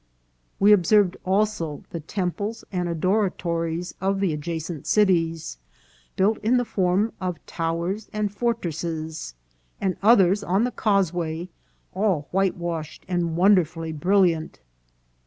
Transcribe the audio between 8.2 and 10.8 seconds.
fortresses, and others on the